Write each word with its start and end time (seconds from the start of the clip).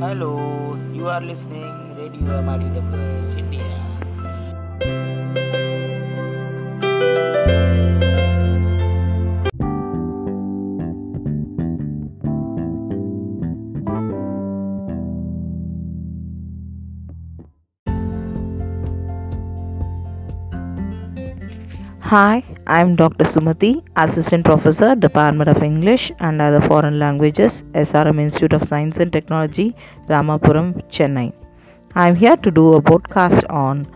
Hello, 0.00 0.78
you 0.92 1.08
are 1.08 1.20
listening 1.20 1.96
Radio 1.96 2.40
MRDWS 2.40 3.36
India. 3.36 3.66
Hi, 22.00 22.42
I'm 22.70 22.96
Dr. 22.96 23.24
Sumati, 23.24 23.82
Assistant 23.96 24.44
Professor, 24.44 24.94
Department 24.94 25.48
of 25.48 25.62
English 25.62 26.12
and 26.18 26.42
Other 26.42 26.60
Foreign 26.60 26.98
Languages, 26.98 27.62
SRM 27.72 28.20
Institute 28.20 28.52
of 28.52 28.62
Science 28.62 28.98
and 28.98 29.10
Technology, 29.10 29.74
Ramapuram, 30.06 30.74
Chennai. 30.90 31.32
I'm 31.94 32.14
here 32.14 32.36
to 32.36 32.50
do 32.50 32.74
a 32.74 32.82
podcast 32.82 33.50
on 33.50 33.86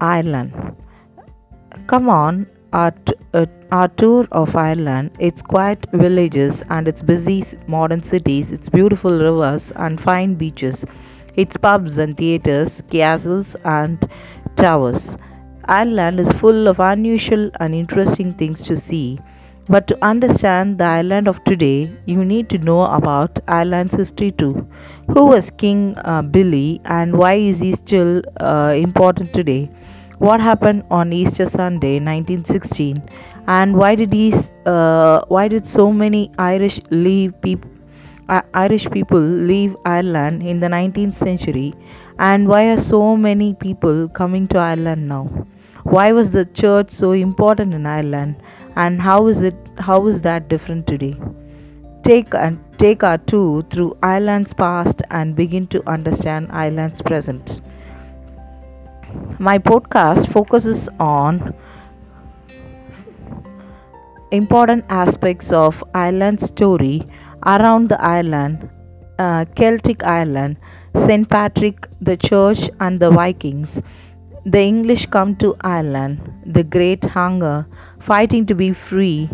Ireland. 0.00 0.52
Come 1.86 2.08
on, 2.08 2.48
our, 2.72 2.90
t- 2.90 3.14
uh, 3.34 3.46
our 3.70 3.86
tour 3.86 4.26
of 4.32 4.56
Ireland, 4.56 5.12
its 5.20 5.40
quiet 5.40 5.86
villages 5.92 6.60
and 6.70 6.88
its 6.88 7.02
busy 7.02 7.44
modern 7.68 8.02
cities, 8.02 8.50
its 8.50 8.68
beautiful 8.68 9.16
rivers 9.16 9.70
and 9.76 10.00
fine 10.00 10.34
beaches, 10.34 10.84
its 11.36 11.56
pubs 11.56 11.98
and 11.98 12.16
theatres, 12.16 12.82
castles 12.90 13.54
and 13.64 14.10
towers. 14.56 15.08
Ireland 15.68 16.18
is 16.18 16.32
full 16.32 16.66
of 16.66 16.80
unusual 16.80 17.50
and 17.60 17.74
interesting 17.74 18.32
things 18.32 18.62
to 18.64 18.76
see. 18.76 19.20
But 19.68 19.86
to 19.88 19.98
understand 20.02 20.78
the 20.78 20.84
Ireland 20.84 21.28
of 21.28 21.44
today, 21.44 21.90
you 22.06 22.24
need 22.24 22.48
to 22.50 22.58
know 22.58 22.82
about 22.86 23.38
Ireland's 23.46 23.94
history 23.94 24.32
too. 24.32 24.66
Who 25.12 25.26
was 25.26 25.50
King 25.50 25.94
uh, 25.98 26.22
Billy 26.22 26.80
and 26.86 27.16
why 27.16 27.34
is 27.34 27.60
he 27.60 27.74
still 27.74 28.22
uh, 28.40 28.74
important 28.76 29.32
today? 29.34 29.70
What 30.18 30.40
happened 30.40 30.84
on 30.90 31.12
Easter 31.12 31.44
Sunday 31.46 32.00
1916 32.00 33.02
and 33.46 33.76
why 33.76 33.94
did 33.94 34.12
he, 34.12 34.32
uh, 34.66 35.20
why 35.28 35.48
did 35.48 35.66
so 35.66 35.92
many 35.92 36.32
Irish 36.38 36.80
leave 36.90 37.40
people 37.42 37.70
Irish 38.54 38.90
people 38.90 39.20
leave 39.20 39.76
Ireland 39.86 40.42
in 40.42 40.60
the 40.60 40.68
19th 40.68 41.14
century 41.14 41.74
and 42.18 42.46
why 42.46 42.64
are 42.70 42.80
so 42.80 43.16
many 43.16 43.54
people 43.54 44.08
coming 44.08 44.46
to 44.48 44.58
Ireland 44.58 45.08
now? 45.08 45.47
Why 45.90 46.12
was 46.12 46.30
the 46.30 46.44
church 46.44 46.90
so 46.90 47.12
important 47.12 47.72
in 47.72 47.86
Ireland 47.86 48.36
and 48.76 49.00
how 49.00 49.26
is 49.28 49.40
it 49.40 49.54
how 49.78 50.06
is 50.06 50.20
that 50.20 50.48
different 50.48 50.86
today? 50.86 51.16
Take 52.02 52.34
and 52.34 52.58
take 52.78 53.02
our 53.02 53.16
tour 53.16 53.62
through 53.70 53.96
Ireland's 54.02 54.52
past 54.52 55.00
and 55.10 55.34
begin 55.34 55.66
to 55.68 55.82
understand 55.88 56.48
Ireland's 56.52 57.00
present. 57.00 57.62
My 59.38 59.58
podcast 59.58 60.30
focuses 60.30 60.90
on 61.00 61.54
important 64.30 64.84
aspects 64.90 65.50
of 65.52 65.82
Ireland's 65.94 66.44
story 66.44 67.02
around 67.46 67.88
the 67.88 68.02
island, 68.02 68.68
uh, 69.18 69.46
Celtic 69.54 70.04
Ireland, 70.04 70.58
St. 70.96 71.26
Patrick, 71.30 71.88
the 72.02 72.16
Church, 72.18 72.68
and 72.80 73.00
the 73.00 73.10
Vikings. 73.10 73.80
The 74.46 74.60
English 74.60 75.06
come 75.06 75.36
to 75.36 75.54
Ireland, 75.60 76.20
the 76.46 76.64
Great 76.64 77.04
Hunger, 77.04 77.66
fighting 78.00 78.46
to 78.46 78.54
be 78.54 78.72
free, 78.72 79.28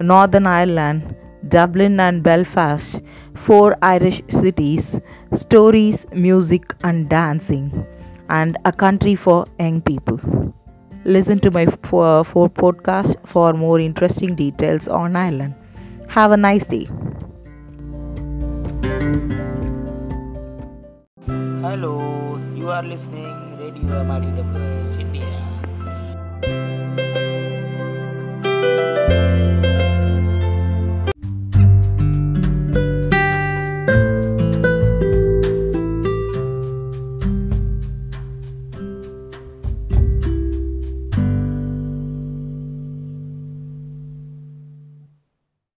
Northern 0.00 0.46
Ireland, 0.46 1.14
Dublin 1.48 1.98
and 2.00 2.22
Belfast, 2.22 3.00
four 3.34 3.76
Irish 3.82 4.22
cities, 4.28 5.00
stories, 5.36 6.06
music, 6.12 6.74
and 6.84 7.08
dancing, 7.08 7.86
and 8.28 8.56
a 8.64 8.72
country 8.72 9.14
for 9.16 9.46
young 9.58 9.80
people. 9.80 10.20
Listen 11.04 11.38
to 11.40 11.50
my 11.50 11.64
uh, 11.64 11.76
four, 11.84 12.24
four 12.24 12.48
podcast 12.50 13.16
for 13.26 13.52
more 13.52 13.80
interesting 13.80 14.34
details 14.36 14.86
on 14.86 15.16
Ireland. 15.16 15.54
Have 16.08 16.32
a 16.32 16.36
nice 16.36 16.66
day. 16.66 16.88
Hello, 21.70 22.36
you 22.56 22.68
are 22.68 22.82
listening 22.82 23.56
Radio 23.56 24.02
MRDWS 24.02 24.98
India. 24.98 25.59